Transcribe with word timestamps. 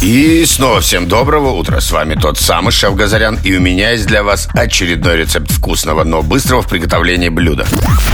и 0.00 0.44
снова 0.46 0.80
всем 0.80 1.08
доброго 1.08 1.50
утра. 1.50 1.80
С 1.80 1.90
вами 1.90 2.14
тот 2.14 2.38
самый 2.38 2.70
Шеф 2.70 2.94
Газарян. 2.94 3.38
И 3.44 3.56
у 3.56 3.60
меня 3.60 3.90
есть 3.90 4.06
для 4.06 4.22
вас 4.22 4.48
очередной 4.54 5.16
рецепт 5.16 5.50
вкусного, 5.50 6.04
но 6.04 6.22
быстрого 6.22 6.62
в 6.62 6.68
приготовлении 6.68 7.28
блюда. 7.28 7.66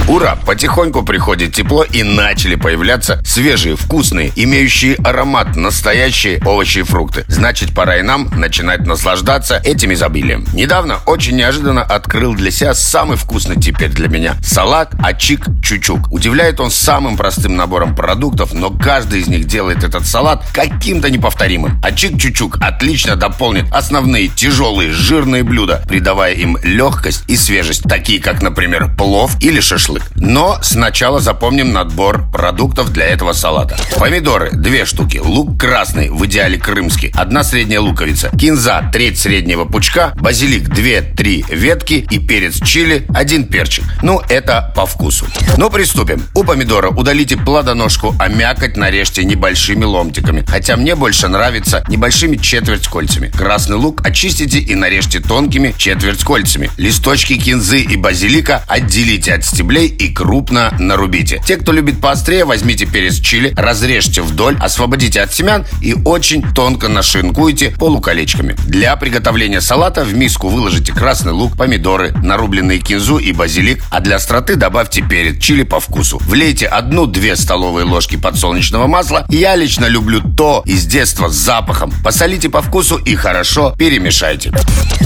Ура! 0.07 0.37
Потихоньку 0.45 1.03
приходит 1.03 1.53
тепло 1.53 1.83
и 1.83 2.03
начали 2.03 2.55
появляться 2.55 3.21
свежие, 3.23 3.75
вкусные, 3.75 4.31
имеющие 4.35 4.95
аромат 4.95 5.55
настоящие 5.55 6.41
овощи 6.43 6.79
и 6.79 6.83
фрукты. 6.83 7.23
Значит, 7.27 7.73
пора 7.73 7.97
и 7.97 8.01
нам 8.01 8.29
начинать 8.35 8.85
наслаждаться 8.85 9.61
этим 9.63 9.93
изобилием. 9.93 10.45
Недавно 10.53 10.99
очень 11.05 11.35
неожиданно 11.35 11.83
открыл 11.83 12.33
для 12.33 12.51
себя 12.51 12.73
самый 12.73 13.15
вкусный 13.15 13.55
теперь 13.61 13.89
для 13.89 14.07
меня 14.07 14.35
салат 14.43 14.93
Ачик 15.03 15.45
Чучук. 15.63 16.11
Удивляет 16.11 16.59
он 16.59 16.71
самым 16.71 17.15
простым 17.15 17.55
набором 17.55 17.95
продуктов, 17.95 18.53
но 18.53 18.71
каждый 18.71 19.21
из 19.21 19.27
них 19.27 19.45
делает 19.45 19.83
этот 19.83 20.05
салат 20.05 20.43
каким-то 20.51 21.09
неповторимым. 21.09 21.44
А 21.83 21.91
чик-чучук 21.91 22.57
отлично 22.59 23.15
дополнит 23.15 23.65
основные 23.71 24.29
тяжелые 24.29 24.91
жирные 24.91 25.43
блюда, 25.43 25.83
придавая 25.87 26.33
им 26.33 26.57
легкость 26.63 27.23
и 27.27 27.35
свежесть, 27.35 27.83
такие 27.83 28.19
как, 28.19 28.41
например, 28.41 28.95
плов 28.95 29.35
или 29.41 29.59
шашлык. 29.59 30.03
Но 30.15 30.57
сначала 30.63 31.19
запомним 31.19 31.71
набор 31.71 32.29
продуктов 32.31 32.91
для 32.91 33.05
этого 33.05 33.33
салата. 33.33 33.77
Помидоры– 33.99 34.49
две 34.53 34.85
штуки, 34.85 35.17
лук 35.17 35.59
красный, 35.59 36.09
в 36.09 36.25
идеале 36.25 36.57
крымский, 36.57 37.11
одна 37.13 37.43
средняя 37.43 37.79
луковица, 37.79 38.31
кинза– 38.37 38.89
треть 38.91 39.19
среднего 39.19 39.65
пучка, 39.65 40.13
базилик– 40.15 40.69
две-три 40.73 41.45
ветки 41.47 42.05
и 42.09 42.17
перец 42.19 42.59
чили– 42.65 43.05
один 43.13 43.45
перчик. 43.45 43.83
Ну, 44.01 44.21
это 44.29 44.73
по 44.75 44.85
вкусу. 44.85 45.27
Ну, 45.57 45.69
приступим. 45.69 46.23
У 46.33 46.43
помидора 46.43 46.89
удалите 46.89 47.37
плодоножку, 47.37 48.15
а 48.19 48.27
мякоть 48.27 48.77
нарежьте 48.77 49.23
небольшими 49.23 49.83
ломтиками. 49.83 50.43
Хотя 50.47 50.75
мне 50.75 50.95
больше 50.95 51.27
нравится 51.35 51.83
небольшими 51.89 52.37
четверть 52.37 52.87
кольцами. 52.87 53.27
Красный 53.27 53.75
лук 53.75 54.01
очистите 54.07 54.59
и 54.59 54.73
нарежьте 54.73 55.19
тонкими 55.19 55.75
четверть 55.77 56.23
кольцами. 56.23 56.71
Листочки 56.77 57.37
кинзы 57.37 57.81
и 57.81 57.97
базилика 57.97 58.63
отделите 58.69 59.33
от 59.33 59.43
стеблей 59.43 59.87
и 59.87 60.13
крупно 60.13 60.73
нарубите. 60.79 61.43
Те, 61.45 61.57
кто 61.57 61.73
любит 61.73 61.99
поострее, 61.99 62.45
возьмите 62.45 62.85
перец 62.85 63.19
чили, 63.19 63.53
разрежьте 63.57 64.21
вдоль, 64.21 64.55
освободите 64.61 65.19
от 65.19 65.33
семян 65.33 65.65
и 65.81 65.93
очень 66.05 66.41
тонко 66.53 66.87
нашинкуйте 66.87 67.71
полуколечками. 67.71 68.55
Для 68.65 68.95
приготовления 68.95 69.59
салата 69.59 70.05
в 70.05 70.13
миску 70.13 70.47
выложите 70.47 70.93
красный 70.93 71.33
лук, 71.33 71.57
помидоры, 71.57 72.13
нарубленные 72.23 72.79
кинзу 72.79 73.17
и 73.17 73.33
базилик, 73.33 73.83
а 73.91 73.99
для 73.99 74.15
остроты 74.15 74.55
добавьте 74.55 75.01
перец 75.01 75.43
чили 75.43 75.63
по 75.63 75.81
вкусу. 75.81 76.17
Влейте 76.25 76.67
одну-две 76.67 77.35
столовые 77.35 77.85
ложки 77.85 78.15
подсолнечного 78.15 78.87
масла. 78.87 79.25
Я 79.27 79.57
лично 79.57 79.87
люблю 79.87 80.21
то 80.21 80.63
из 80.65 80.85
детства 80.85 81.24
с 81.29 81.33
запахом. 81.35 81.93
Посолите 82.03 82.49
по 82.49 82.61
вкусу 82.61 82.97
и 82.97 83.15
хорошо 83.15 83.75
перемешайте. 83.77 84.51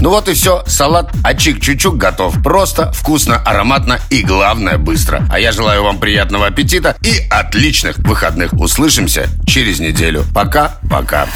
Ну 0.01 0.09
вот 0.09 0.27
и 0.29 0.33
все. 0.33 0.63
Салат 0.67 1.11
Ачик-Чучук 1.23 1.97
готов. 1.97 2.41
Просто, 2.43 2.91
вкусно, 2.91 3.37
ароматно 3.37 3.99
и, 4.09 4.23
главное, 4.23 4.77
быстро. 4.77 5.27
А 5.31 5.39
я 5.39 5.51
желаю 5.51 5.83
вам 5.83 5.99
приятного 5.99 6.47
аппетита 6.47 6.95
и 7.03 7.27
отличных 7.29 7.97
выходных. 7.99 8.53
Услышимся 8.53 9.27
через 9.45 9.79
неделю. 9.79 10.25
Пока-пока. 10.33 11.27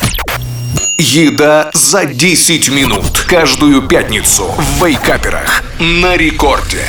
Еда 0.97 1.71
за 1.73 2.05
10 2.05 2.69
минут. 2.69 3.25
Каждую 3.27 3.81
пятницу 3.83 4.45
в 4.57 4.85
Вейкаперах. 4.85 5.63
На 5.79 6.15
рекорде. 6.15 6.85